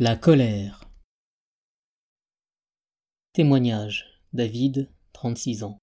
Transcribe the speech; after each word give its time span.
La 0.00 0.16
colère. 0.16 0.84
Témoignage. 3.32 4.20
David, 4.32 4.90
36 5.12 5.62
ans. 5.62 5.78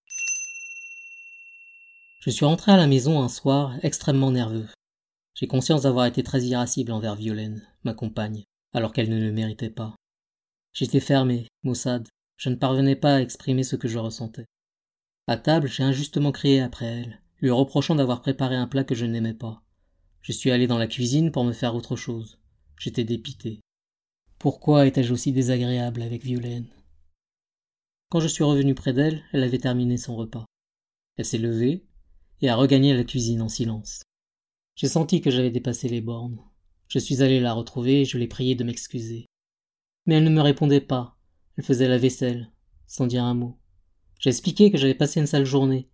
Je 2.20 2.30
suis 2.30 2.46
rentré 2.46 2.72
à 2.72 2.78
la 2.78 2.88
maison 2.88 3.24
un 3.24 3.30
soir 3.30 3.74
extrêmement 3.82 4.30
nerveux. 4.30 4.68
J'ai 5.34 5.48
conscience 5.48 5.84
d'avoir 5.84 6.06
été 6.06 6.22
très 6.22 6.44
irascible 6.44 6.92
envers 6.92 7.16
Violaine, 7.16 7.66
ma 7.84 7.94
compagne, 7.94 8.44
alors 8.74 8.94
qu'elle 8.94 9.10
ne 9.10 9.20
le 9.20 9.32
méritait 9.32 9.70
pas. 9.70 9.96
J'étais 10.74 11.00
fermé, 11.00 11.48
maussade, 11.64 12.08
je 12.38 12.50
ne 12.50 12.56
parvenais 12.56 12.96
pas 12.96 13.16
à 13.16 13.22
exprimer 13.22 13.64
ce 13.64 13.76
que 13.76 13.88
je 13.88 13.98
ressentais. 13.98 14.46
À 15.28 15.38
table, 15.38 15.68
j'ai 15.68 15.84
injustement 15.84 16.32
crié 16.32 16.62
après 16.62 16.86
elle, 16.86 17.22
lui 17.42 17.50
reprochant 17.50 17.96
d'avoir 17.96 18.22
préparé 18.22 18.56
un 18.56 18.68
plat 18.68 18.84
que 18.84 18.96
je 18.96 19.06
n'aimais 19.06 19.34
pas. 19.34 19.64
Je 20.22 20.32
suis 20.32 20.52
allé 20.52 20.68
dans 20.68 20.78
la 20.78 20.88
cuisine 20.88 21.32
pour 21.32 21.44
me 21.44 21.54
faire 21.54 21.76
autre 21.76 21.96
chose. 21.96 22.40
J'étais 22.78 23.04
dépité. 23.04 23.60
Pourquoi 24.38 24.86
étais-je 24.86 25.14
aussi 25.14 25.32
désagréable 25.32 26.02
avec 26.02 26.24
Violaine? 26.24 26.70
Quand 28.10 28.20
je 28.20 28.28
suis 28.28 28.44
revenu 28.44 28.76
près 28.76 28.94
d'elle, 28.94 29.24
elle 29.34 29.44
avait 29.44 29.58
terminé 29.58 29.98
son 29.98 30.16
repas. 30.16 30.46
Elle 31.18 31.26
s'est 31.26 31.38
levée 31.38 31.86
et 32.42 32.50
a 32.50 32.56
regagné 32.56 32.94
la 32.94 33.04
cuisine 33.04 33.42
en 33.42 33.50
silence. 33.50 34.02
J'ai 34.76 34.88
senti 34.88 35.22
que 35.22 35.32
j'avais 35.32 35.52
dépassé 35.52 35.90
les 35.90 36.02
bornes. 36.02 36.40
Je 36.88 37.00
suis 37.00 37.22
allé 37.22 37.40
la 37.40 37.54
retrouver 37.54 38.02
et 38.02 38.06
je 38.06 38.18
l'ai 38.18 38.28
priée 38.28 38.56
de 38.56 38.64
m'excuser. 38.64 39.28
Mais 40.06 40.16
elle 40.16 40.24
ne 40.24 40.30
me 40.30 40.42
répondait 40.42 40.82
pas. 40.82 41.18
Elle 41.56 41.64
faisait 41.64 41.88
la 41.88 41.98
vaisselle, 41.98 42.52
sans 42.88 43.08
dire 43.08 43.24
un 43.24 43.34
mot. 43.34 43.60
J'ai 44.20 44.30
expliqué 44.30 44.72
que 44.72 44.78
j'avais 44.78 44.96
passé 44.96 45.20
une 45.20 45.28
sale 45.28 45.46
journée. 45.46 45.91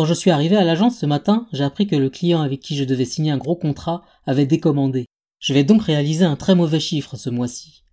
Quand 0.00 0.06
je 0.06 0.14
suis 0.14 0.30
arrivé 0.30 0.56
à 0.56 0.64
l'agence 0.64 0.98
ce 0.98 1.04
matin, 1.04 1.46
j'ai 1.52 1.62
appris 1.62 1.86
que 1.86 1.94
le 1.94 2.08
client 2.08 2.40
avec 2.40 2.60
qui 2.60 2.74
je 2.74 2.84
devais 2.84 3.04
signer 3.04 3.32
un 3.32 3.36
gros 3.36 3.54
contrat 3.54 4.02
avait 4.24 4.46
décommandé. 4.46 5.04
Je 5.40 5.52
vais 5.52 5.62
donc 5.62 5.82
réaliser 5.82 6.24
un 6.24 6.36
très 6.36 6.54
mauvais 6.54 6.80
chiffre 6.80 7.18
ce 7.18 7.28
mois-ci. 7.28 7.84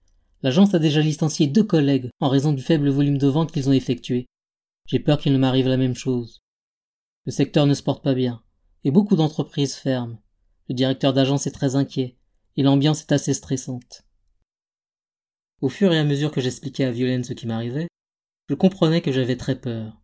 L'agence 0.42 0.74
a 0.74 0.80
déjà 0.80 1.02
licencié 1.02 1.48
deux 1.48 1.66
collègues 1.66 2.08
en 2.22 2.30
raison 2.30 2.54
du 2.54 2.64
faible 2.64 2.88
volume 2.88 3.18
de 3.18 3.28
vente 3.28 3.52
qu'ils 3.52 3.68
ont 3.68 3.74
effectué. 3.74 4.26
J'ai 4.86 5.00
peur 5.00 5.18
qu'il 5.18 5.34
ne 5.34 5.38
m'arrive 5.38 5.68
la 5.68 5.76
même 5.76 5.96
chose. 5.96 6.40
Le 7.26 7.34
secteur 7.34 7.66
ne 7.66 7.74
se 7.74 7.84
porte 7.84 8.06
pas 8.06 8.14
bien, 8.14 8.42
et 8.86 8.92
beaucoup 8.92 9.18
d'entreprises 9.18 9.76
ferment. 9.76 10.22
Le 10.70 10.76
directeur 10.76 11.12
d'agence 11.12 11.46
est 11.46 11.52
très 11.52 11.76
inquiet, 11.76 12.16
et 12.56 12.64
l'ambiance 12.64 13.02
est 13.02 13.12
assez 13.12 13.34
stressante. 13.34 14.06
Au 15.60 15.68
fur 15.68 15.92
et 15.92 16.00
à 16.00 16.06
mesure 16.06 16.32
que 16.32 16.40
j'expliquais 16.40 16.86
à 16.86 16.92
Violaine 16.92 17.26
ce 17.26 17.34
qui 17.34 17.48
m'arrivait, 17.48 17.90
je 18.48 18.56
comprenais 18.56 19.02
que 19.02 19.12
j'avais 19.12 19.36
très 19.36 19.60
peur. 19.60 20.02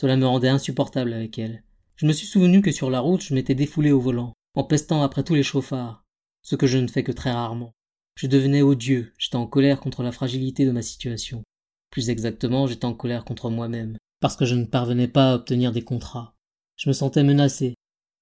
Cela 0.00 0.16
me 0.16 0.26
rendait 0.26 0.48
insupportable 0.48 1.12
avec 1.12 1.38
elle. 1.38 1.62
Je 1.96 2.06
me 2.06 2.14
suis 2.14 2.26
souvenu 2.26 2.62
que 2.62 2.72
sur 2.72 2.88
la 2.88 3.00
route 3.00 3.20
je 3.20 3.34
m'étais 3.34 3.54
défoulé 3.54 3.92
au 3.92 4.00
volant, 4.00 4.32
en 4.54 4.64
pestant 4.64 5.02
après 5.02 5.24
tous 5.24 5.34
les 5.34 5.42
chauffards, 5.42 6.06
ce 6.40 6.56
que 6.56 6.66
je 6.66 6.78
ne 6.78 6.88
fais 6.88 7.04
que 7.04 7.12
très 7.12 7.32
rarement. 7.32 7.74
Je 8.14 8.26
devenais 8.26 8.62
odieux, 8.62 9.12
j'étais 9.18 9.36
en 9.36 9.46
colère 9.46 9.78
contre 9.78 10.02
la 10.02 10.10
fragilité 10.10 10.64
de 10.64 10.70
ma 10.70 10.80
situation. 10.80 11.42
Plus 11.90 12.08
exactement, 12.08 12.66
j'étais 12.66 12.86
en 12.86 12.94
colère 12.94 13.26
contre 13.26 13.50
moi-même, 13.50 13.98
parce 14.20 14.36
que 14.36 14.46
je 14.46 14.54
ne 14.54 14.64
parvenais 14.64 15.06
pas 15.06 15.32
à 15.32 15.34
obtenir 15.34 15.70
des 15.70 15.84
contrats. 15.84 16.34
Je 16.78 16.88
me 16.88 16.94
sentais 16.94 17.22
menacé. 17.22 17.74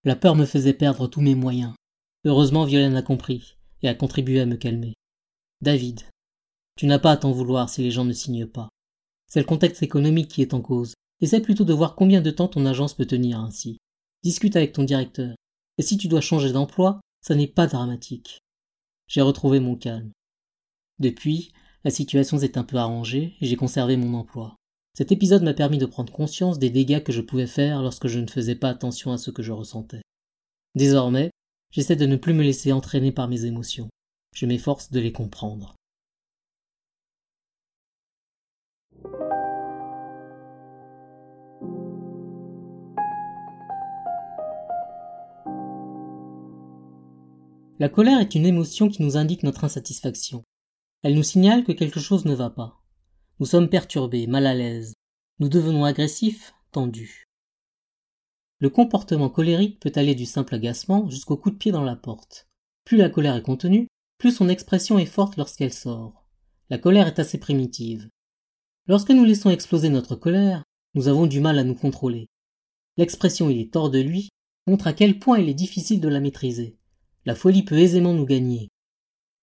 La 0.02 0.16
peur 0.16 0.34
me 0.34 0.46
faisait 0.46 0.72
perdre 0.72 1.06
tous 1.06 1.20
mes 1.20 1.36
moyens. 1.36 1.74
Heureusement, 2.24 2.64
Violaine 2.64 2.96
a 2.96 3.02
compris, 3.02 3.56
et 3.82 3.88
a 3.88 3.94
contribué 3.94 4.40
à 4.40 4.46
me 4.46 4.56
calmer. 4.56 4.94
David, 5.60 6.00
tu 6.74 6.86
n'as 6.86 6.98
pas 6.98 7.12
à 7.12 7.16
t'en 7.18 7.30
vouloir 7.30 7.68
si 7.70 7.82
les 7.82 7.92
gens 7.92 8.04
ne 8.04 8.12
signent 8.12 8.48
pas. 8.48 8.68
C'est 9.28 9.38
le 9.38 9.46
contexte 9.46 9.84
économique 9.84 10.26
qui 10.26 10.42
est 10.42 10.54
en 10.54 10.60
cause. 10.60 10.94
Essaie 11.20 11.40
plutôt 11.40 11.64
de 11.64 11.72
voir 11.72 11.94
combien 11.94 12.20
de 12.20 12.30
temps 12.30 12.48
ton 12.48 12.64
agence 12.66 12.94
peut 12.94 13.06
tenir 13.06 13.40
ainsi. 13.40 13.78
Discute 14.22 14.56
avec 14.56 14.72
ton 14.72 14.84
directeur. 14.84 15.34
Et 15.78 15.82
si 15.82 15.96
tu 15.96 16.08
dois 16.08 16.20
changer 16.20 16.52
d'emploi, 16.52 17.00
ça 17.20 17.34
n'est 17.34 17.46
pas 17.46 17.66
dramatique. 17.66 18.38
J'ai 19.08 19.20
retrouvé 19.20 19.58
mon 19.60 19.76
calme. 19.76 20.12
Depuis, 20.98 21.52
la 21.84 21.90
situation 21.90 22.38
s'est 22.38 22.58
un 22.58 22.64
peu 22.64 22.76
arrangée 22.76 23.36
et 23.40 23.46
j'ai 23.46 23.56
conservé 23.56 23.96
mon 23.96 24.14
emploi. 24.14 24.56
Cet 24.94 25.12
épisode 25.12 25.42
m'a 25.42 25.54
permis 25.54 25.78
de 25.78 25.86
prendre 25.86 26.12
conscience 26.12 26.58
des 26.58 26.70
dégâts 26.70 27.02
que 27.02 27.12
je 27.12 27.20
pouvais 27.20 27.46
faire 27.46 27.82
lorsque 27.82 28.08
je 28.08 28.18
ne 28.18 28.26
faisais 28.26 28.56
pas 28.56 28.68
attention 28.68 29.12
à 29.12 29.18
ce 29.18 29.30
que 29.30 29.42
je 29.42 29.52
ressentais. 29.52 30.02
Désormais, 30.74 31.30
j'essaie 31.70 31.96
de 31.96 32.06
ne 32.06 32.16
plus 32.16 32.34
me 32.34 32.42
laisser 32.42 32.72
entraîner 32.72 33.12
par 33.12 33.28
mes 33.28 33.44
émotions. 33.44 33.88
Je 34.34 34.46
m'efforce 34.46 34.90
de 34.90 35.00
les 35.00 35.12
comprendre. 35.12 35.74
La 47.80 47.88
colère 47.88 48.18
est 48.18 48.34
une 48.34 48.44
émotion 48.44 48.88
qui 48.88 49.02
nous 49.02 49.16
indique 49.16 49.44
notre 49.44 49.62
insatisfaction. 49.62 50.42
Elle 51.04 51.14
nous 51.14 51.22
signale 51.22 51.62
que 51.62 51.70
quelque 51.70 52.00
chose 52.00 52.24
ne 52.24 52.34
va 52.34 52.50
pas. 52.50 52.82
Nous 53.38 53.46
sommes 53.46 53.68
perturbés, 53.68 54.26
mal 54.26 54.46
à 54.46 54.54
l'aise. 54.54 54.94
Nous 55.38 55.48
devenons 55.48 55.84
agressifs, 55.84 56.54
tendus. 56.72 57.28
Le 58.58 58.68
comportement 58.68 59.30
colérique 59.30 59.78
peut 59.78 59.92
aller 59.94 60.16
du 60.16 60.26
simple 60.26 60.56
agacement 60.56 61.08
jusqu'au 61.08 61.36
coup 61.36 61.52
de 61.52 61.56
pied 61.56 61.70
dans 61.70 61.84
la 61.84 61.94
porte. 61.94 62.48
Plus 62.84 62.96
la 62.96 63.10
colère 63.10 63.36
est 63.36 63.42
contenue, 63.42 63.86
plus 64.18 64.32
son 64.32 64.48
expression 64.48 64.98
est 64.98 65.06
forte 65.06 65.36
lorsqu'elle 65.36 65.72
sort. 65.72 66.26
La 66.70 66.78
colère 66.78 67.06
est 67.06 67.20
assez 67.20 67.38
primitive. 67.38 68.08
Lorsque 68.88 69.10
nous 69.10 69.24
laissons 69.24 69.50
exploser 69.50 69.88
notre 69.88 70.16
colère, 70.16 70.64
nous 70.94 71.06
avons 71.06 71.28
du 71.28 71.38
mal 71.38 71.56
à 71.60 71.64
nous 71.64 71.76
contrôler. 71.76 72.26
L'expression 72.96 73.48
il 73.48 73.60
est 73.60 73.76
hors 73.76 73.90
de 73.90 74.00
lui 74.00 74.30
montre 74.66 74.88
à 74.88 74.92
quel 74.92 75.20
point 75.20 75.38
il 75.38 75.48
est 75.48 75.54
difficile 75.54 76.00
de 76.00 76.08
la 76.08 76.18
maîtriser. 76.18 76.77
La 77.28 77.34
folie 77.34 77.62
peut 77.62 77.76
aisément 77.76 78.14
nous 78.14 78.24
gagner. 78.24 78.70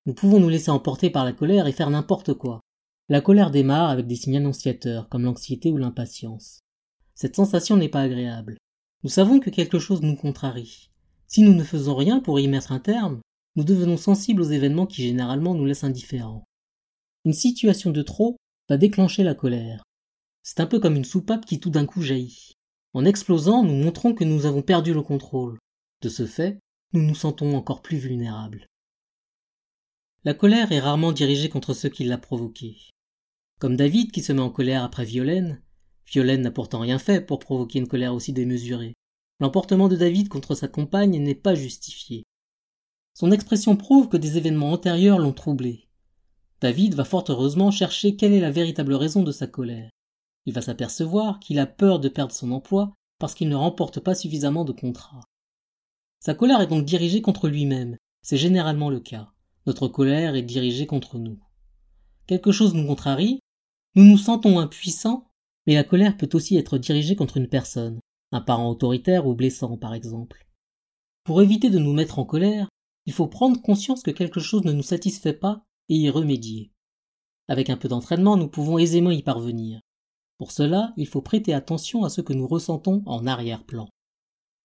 Nous 0.07 0.15
pouvons 0.15 0.39
nous 0.39 0.49
laisser 0.49 0.71
emporter 0.71 1.11
par 1.11 1.23
la 1.23 1.33
colère 1.33 1.67
et 1.67 1.71
faire 1.71 1.91
n'importe 1.91 2.33
quoi. 2.33 2.61
La 3.09 3.21
colère 3.21 3.51
démarre 3.51 3.91
avec 3.91 4.07
des 4.07 4.15
signes 4.15 4.37
annonciateurs 4.37 5.07
comme 5.07 5.23
l'anxiété 5.23 5.71
ou 5.71 5.77
l'impatience. 5.77 6.61
Cette 7.13 7.35
sensation 7.35 7.77
n'est 7.77 7.87
pas 7.87 8.01
agréable. 8.01 8.57
Nous 9.03 9.11
savons 9.11 9.39
que 9.39 9.51
quelque 9.51 9.77
chose 9.77 10.01
nous 10.01 10.15
contrarie. 10.15 10.89
Si 11.27 11.43
nous 11.43 11.53
ne 11.53 11.63
faisons 11.63 11.93
rien 11.93 12.21
pour 12.21 12.39
y 12.39 12.47
mettre 12.47 12.71
un 12.71 12.79
terme, 12.79 13.21
nous 13.55 13.63
devenons 13.63 13.97
sensibles 13.97 14.41
aux 14.41 14.49
événements 14.49 14.87
qui 14.87 15.03
généralement 15.03 15.53
nous 15.53 15.65
laissent 15.65 15.83
indifférents. 15.83 16.43
Une 17.23 17.33
situation 17.33 17.91
de 17.91 18.01
trop 18.01 18.35
va 18.67 18.77
déclencher 18.77 19.21
la 19.21 19.35
colère. 19.35 19.83
C'est 20.41 20.59
un 20.59 20.65
peu 20.65 20.79
comme 20.79 20.95
une 20.95 21.05
soupape 21.05 21.45
qui 21.45 21.59
tout 21.59 21.69
d'un 21.69 21.85
coup 21.85 22.01
jaillit. 22.01 22.53
En 22.93 23.05
explosant, 23.05 23.61
nous 23.63 23.75
montrons 23.75 24.15
que 24.15 24.23
nous 24.23 24.47
avons 24.47 24.63
perdu 24.63 24.91
le 24.91 25.03
contrôle. 25.03 25.59
De 26.01 26.09
ce 26.09 26.25
fait, 26.25 26.57
nous 26.93 27.01
nous 27.01 27.15
sentons 27.15 27.55
encore 27.55 27.81
plus 27.81 27.97
vulnérables. 27.97 28.67
La 30.23 30.33
colère 30.33 30.71
est 30.71 30.79
rarement 30.79 31.11
dirigée 31.11 31.49
contre 31.49 31.73
ceux 31.73 31.89
qui 31.89 32.03
l'a 32.03 32.17
provoquée. 32.17 32.77
Comme 33.59 33.75
David 33.75 34.11
qui 34.11 34.21
se 34.21 34.33
met 34.33 34.41
en 34.41 34.49
colère 34.49 34.83
après 34.83 35.05
Violaine, 35.05 35.61
Violaine 36.07 36.41
n'a 36.41 36.51
pourtant 36.51 36.79
rien 36.79 36.99
fait 36.99 37.21
pour 37.21 37.39
provoquer 37.39 37.79
une 37.79 37.87
colère 37.87 38.13
aussi 38.13 38.33
démesurée. 38.33 38.93
L'emportement 39.39 39.89
de 39.89 39.95
David 39.95 40.29
contre 40.29 40.55
sa 40.55 40.67
compagne 40.67 41.21
n'est 41.21 41.35
pas 41.35 41.55
justifié. 41.55 42.23
Son 43.13 43.31
expression 43.31 43.75
prouve 43.75 44.09
que 44.09 44.17
des 44.17 44.37
événements 44.37 44.71
antérieurs 44.71 45.19
l'ont 45.19 45.33
troublé. 45.33 45.87
David 46.61 46.95
va 46.95 47.05
fort 47.05 47.25
heureusement 47.29 47.71
chercher 47.71 48.15
quelle 48.15 48.33
est 48.33 48.39
la 48.39 48.51
véritable 48.51 48.93
raison 48.93 49.23
de 49.23 49.31
sa 49.31 49.47
colère. 49.47 49.89
Il 50.45 50.53
va 50.53 50.61
s'apercevoir 50.61 51.39
qu'il 51.39 51.59
a 51.59 51.65
peur 51.65 51.99
de 51.99 52.09
perdre 52.09 52.33
son 52.33 52.51
emploi 52.51 52.93
parce 53.19 53.33
qu'il 53.33 53.49
ne 53.49 53.55
remporte 53.55 53.99
pas 53.99 54.15
suffisamment 54.15 54.65
de 54.65 54.71
contrats. 54.71 55.23
Sa 56.25 56.33
colère 56.33 56.59
est 56.59 56.65
donc 56.65 56.85
dirigée 56.85 57.21
contre 57.21 57.47
lui-même. 57.47 57.97
C'est 58.23 58.35
généralement 58.35 58.89
le 58.89 58.99
cas. 58.99 59.29
Notre 59.67 59.87
colère 59.87 60.33
est 60.33 60.41
dirigée 60.41 60.87
contre 60.87 61.19
nous. 61.19 61.37
Quelque 62.25 62.51
chose 62.51 62.73
nous 62.73 62.87
contrarie, 62.87 63.41
nous 63.93 64.05
nous 64.05 64.17
sentons 64.17 64.57
impuissants, 64.57 65.29
mais 65.67 65.75
la 65.75 65.83
colère 65.83 66.17
peut 66.17 66.29
aussi 66.33 66.57
être 66.57 66.79
dirigée 66.79 67.15
contre 67.15 67.37
une 67.37 67.47
personne, 67.47 67.99
un 68.31 68.41
parent 68.41 68.71
autoritaire 68.71 69.27
ou 69.27 69.35
blessant 69.35 69.77
par 69.77 69.93
exemple. 69.93 70.47
Pour 71.25 71.43
éviter 71.43 71.69
de 71.69 71.77
nous 71.77 71.93
mettre 71.93 72.17
en 72.17 72.25
colère, 72.25 72.69
il 73.05 73.13
faut 73.13 73.27
prendre 73.27 73.61
conscience 73.61 74.01
que 74.01 74.09
quelque 74.09 74.39
chose 74.39 74.65
ne 74.65 74.73
nous 74.73 74.81
satisfait 74.81 75.31
pas 75.31 75.63
et 75.89 75.95
y 75.95 76.09
remédier. 76.09 76.71
Avec 77.49 77.69
un 77.69 77.77
peu 77.77 77.87
d'entraînement, 77.87 78.35
nous 78.35 78.47
pouvons 78.47 78.79
aisément 78.79 79.11
y 79.11 79.21
parvenir. 79.21 79.79
Pour 80.39 80.51
cela, 80.51 80.91
il 80.97 81.05
faut 81.05 81.21
prêter 81.21 81.53
attention 81.53 82.03
à 82.03 82.09
ce 82.09 82.21
que 82.21 82.33
nous 82.33 82.47
ressentons 82.47 83.03
en 83.05 83.27
arrière-plan. 83.27 83.87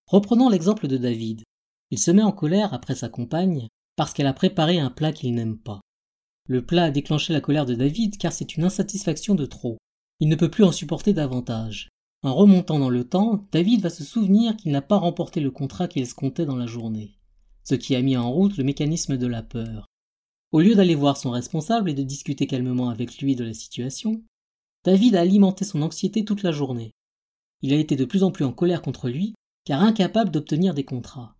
Reprenons 0.07 0.49
l'exemple 0.49 0.87
de 0.87 0.97
David. 0.97 1.43
Il 1.91 1.99
se 1.99 2.09
met 2.09 2.23
en 2.23 2.31
colère 2.31 2.73
après 2.73 2.95
sa 2.95 3.09
compagne 3.09 3.67
parce 3.97 4.13
qu'elle 4.13 4.27
a 4.27 4.33
préparé 4.33 4.79
un 4.79 4.89
plat 4.89 5.11
qu'il 5.11 5.35
n'aime 5.35 5.57
pas. 5.57 5.81
Le 6.47 6.65
plat 6.65 6.85
a 6.85 6.91
déclenché 6.91 7.33
la 7.33 7.41
colère 7.41 7.65
de 7.65 7.75
David 7.75 8.17
car 8.17 8.31
c'est 8.31 8.55
une 8.55 8.63
insatisfaction 8.63 9.35
de 9.35 9.45
trop. 9.45 9.77
Il 10.19 10.29
ne 10.29 10.35
peut 10.35 10.49
plus 10.49 10.63
en 10.63 10.71
supporter 10.71 11.13
davantage. 11.13 11.89
En 12.23 12.33
remontant 12.33 12.79
dans 12.79 12.89
le 12.89 13.03
temps, 13.03 13.47
David 13.51 13.81
va 13.81 13.89
se 13.89 14.03
souvenir 14.03 14.55
qu'il 14.55 14.71
n'a 14.71 14.81
pas 14.81 14.97
remporté 14.97 15.39
le 15.39 15.51
contrat 15.51 15.87
qu'il 15.87 16.01
escomptait 16.01 16.45
dans 16.45 16.55
la 16.55 16.67
journée, 16.67 17.17
ce 17.63 17.75
qui 17.75 17.95
a 17.95 18.01
mis 18.01 18.15
en 18.15 18.31
route 18.31 18.57
le 18.57 18.63
mécanisme 18.63 19.17
de 19.17 19.27
la 19.27 19.43
peur. 19.43 19.85
Au 20.51 20.61
lieu 20.61 20.75
d'aller 20.75 20.95
voir 20.95 21.17
son 21.17 21.31
responsable 21.31 21.89
et 21.89 21.93
de 21.93 22.03
discuter 22.03 22.47
calmement 22.47 22.89
avec 22.89 23.17
lui 23.17 23.35
de 23.35 23.43
la 23.43 23.53
situation, 23.53 24.23
David 24.85 25.15
a 25.15 25.21
alimenté 25.21 25.65
son 25.65 25.81
anxiété 25.81 26.23
toute 26.23 26.43
la 26.43 26.51
journée. 26.51 26.91
Il 27.61 27.73
a 27.73 27.77
été 27.77 27.95
de 27.95 28.05
plus 28.05 28.23
en 28.23 28.31
plus 28.31 28.45
en 28.45 28.53
colère 28.53 28.81
contre 28.81 29.09
lui 29.09 29.33
car 29.65 29.81
incapable 29.81 30.31
d'obtenir 30.31 30.73
des 30.73 30.85
contrats. 30.85 31.35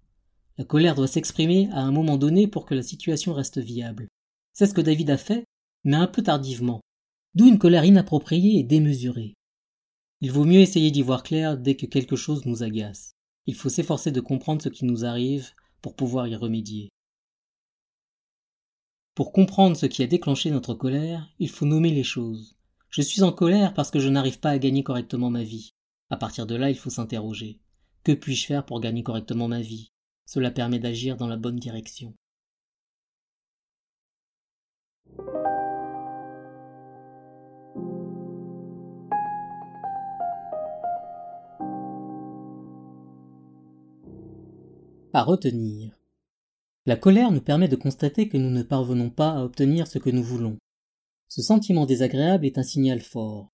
La 0.57 0.65
colère 0.65 0.95
doit 0.95 1.07
s'exprimer 1.07 1.69
à 1.71 1.81
un 1.81 1.92
moment 1.92 2.18
donné 2.18 2.48
pour 2.48 2.65
que 2.65 2.75
la 2.75 2.83
situation 2.83 3.33
reste 3.33 3.59
viable. 3.59 4.07
C'est 4.53 4.68
ce 4.68 4.74
que 4.74 4.81
David 4.81 5.09
a 5.09 5.18
fait, 5.18 5.45
mais 5.83 5.95
un 5.95 6.07
peu 6.07 6.21
tardivement. 6.21 6.81
D'où 7.33 7.48
une 7.48 7.59
colère 7.59 7.86
inappropriée 7.86 8.59
et 8.59 8.63
démesurée. 8.63 9.33
Il 10.19 10.31
vaut 10.31 10.45
mieux 10.45 10.59
essayer 10.59 10.92
d'y 10.92 11.01
voir 11.01 11.24
clair 11.24 11.57
dès 11.57 11.75
que 11.75 11.86
quelque 11.86 12.15
chose 12.15 12.45
nous 12.45 12.63
agace. 12.63 13.13
Il 13.48 13.56
faut 13.56 13.69
s'efforcer 13.69 14.12
de 14.12 14.21
comprendre 14.21 14.62
ce 14.62 14.69
qui 14.69 14.86
nous 14.86 15.06
arrive 15.06 15.50
pour 15.81 15.95
pouvoir 15.95 16.27
y 16.27 16.36
remédier. 16.36 16.89
Pour 19.15 19.31
comprendre 19.31 19.75
ce 19.75 19.88
qui 19.88 20.03
a 20.03 20.07
déclenché 20.07 20.51
notre 20.51 20.74
colère, 20.74 21.33
il 21.39 21.50
faut 21.50 21.65
nommer 21.65 21.92
les 21.92 22.03
choses. 22.03 22.56
Je 22.89 23.01
suis 23.01 23.24
en 23.24 23.31
colère 23.31 23.74
parce 23.74 23.89
que 23.89 24.00
je 24.00 24.09
n'arrive 24.09 24.39
pas 24.39 24.51
à 24.51 24.59
gagner 24.59 24.83
correctement 24.83 25.30
ma 25.30 25.44
vie. 25.44 25.74
À 26.09 26.18
partir 26.18 26.45
de 26.45 26.56
là, 26.56 26.69
il 26.69 26.77
faut 26.77 26.89
s'interroger. 26.89 27.59
Que 28.03 28.12
puis-je 28.12 28.45
faire 28.45 28.65
pour 28.65 28.80
gagner 28.80 29.03
correctement 29.03 29.48
ma 29.48 29.62
vie? 29.62 29.90
Cela 30.33 30.49
permet 30.49 30.79
d'agir 30.79 31.17
dans 31.17 31.27
la 31.27 31.35
bonne 31.35 31.57
direction. 31.57 32.13
À 45.11 45.23
retenir. 45.23 45.99
La 46.85 46.95
colère 46.95 47.33
nous 47.33 47.41
permet 47.41 47.67
de 47.67 47.75
constater 47.75 48.29
que 48.29 48.37
nous 48.37 48.49
ne 48.49 48.63
parvenons 48.63 49.09
pas 49.09 49.31
à 49.31 49.43
obtenir 49.43 49.85
ce 49.85 49.99
que 49.99 50.09
nous 50.09 50.23
voulons. 50.23 50.55
Ce 51.27 51.41
sentiment 51.41 51.85
désagréable 51.85 52.45
est 52.45 52.57
un 52.57 52.63
signal 52.63 53.01
fort. 53.01 53.49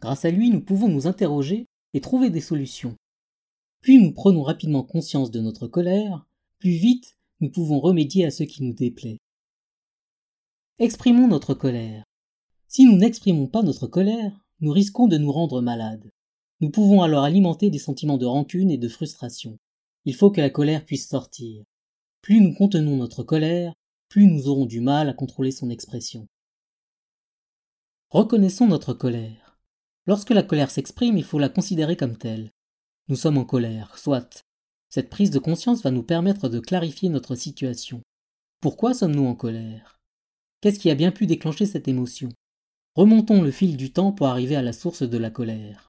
Grâce 0.00 0.24
à 0.24 0.30
lui, 0.30 0.50
nous 0.50 0.60
pouvons 0.60 0.86
nous 0.86 1.08
interroger 1.08 1.66
et 1.94 2.00
trouver 2.00 2.30
des 2.30 2.40
solutions. 2.40 2.94
Plus 3.80 4.00
nous 4.00 4.12
prenons 4.12 4.42
rapidement 4.42 4.82
conscience 4.82 5.30
de 5.30 5.40
notre 5.40 5.66
colère, 5.66 6.26
plus 6.58 6.76
vite 6.76 7.16
nous 7.40 7.50
pouvons 7.50 7.80
remédier 7.80 8.24
à 8.24 8.30
ce 8.30 8.42
qui 8.42 8.62
nous 8.62 8.72
déplaît. 8.72 9.18
Exprimons 10.78 11.28
notre 11.28 11.54
colère. 11.54 12.04
Si 12.68 12.84
nous 12.84 12.96
n'exprimons 12.96 13.46
pas 13.46 13.62
notre 13.62 13.86
colère, 13.86 14.44
nous 14.60 14.72
risquons 14.72 15.06
de 15.06 15.18
nous 15.18 15.32
rendre 15.32 15.60
malades. 15.60 16.10
Nous 16.60 16.70
pouvons 16.70 17.02
alors 17.02 17.24
alimenter 17.24 17.70
des 17.70 17.78
sentiments 17.78 18.18
de 18.18 18.26
rancune 18.26 18.70
et 18.70 18.78
de 18.78 18.88
frustration. 18.88 19.58
Il 20.04 20.14
faut 20.14 20.30
que 20.30 20.40
la 20.40 20.50
colère 20.50 20.84
puisse 20.84 21.08
sortir. 21.08 21.64
Plus 22.22 22.40
nous 22.40 22.54
contenons 22.54 22.96
notre 22.96 23.22
colère, 23.22 23.74
plus 24.08 24.26
nous 24.26 24.48
aurons 24.48 24.66
du 24.66 24.80
mal 24.80 25.08
à 25.08 25.12
contrôler 25.12 25.50
son 25.50 25.68
expression. 25.68 26.26
Reconnaissons 28.10 28.66
notre 28.66 28.94
colère. 28.94 29.58
Lorsque 30.06 30.30
la 30.30 30.42
colère 30.42 30.70
s'exprime, 30.70 31.18
il 31.18 31.24
faut 31.24 31.38
la 31.38 31.48
considérer 31.48 31.96
comme 31.96 32.16
telle. 32.16 32.52
Nous 33.08 33.16
sommes 33.16 33.38
en 33.38 33.44
colère, 33.44 33.96
soit. 33.98 34.44
Cette 34.88 35.10
prise 35.10 35.30
de 35.30 35.38
conscience 35.38 35.82
va 35.82 35.92
nous 35.92 36.02
permettre 36.02 36.48
de 36.48 36.58
clarifier 36.58 37.08
notre 37.08 37.36
situation. 37.36 38.00
Pourquoi 38.60 38.94
sommes-nous 38.94 39.26
en 39.26 39.34
colère? 39.34 40.00
Qu'est-ce 40.60 40.80
qui 40.80 40.90
a 40.90 40.96
bien 40.96 41.12
pu 41.12 41.26
déclencher 41.26 41.66
cette 41.66 41.86
émotion? 41.86 42.30
Remontons 42.96 43.42
le 43.42 43.50
fil 43.50 43.76
du 43.76 43.92
temps 43.92 44.10
pour 44.10 44.26
arriver 44.26 44.56
à 44.56 44.62
la 44.62 44.72
source 44.72 45.02
de 45.02 45.18
la 45.18 45.30
colère. 45.30 45.88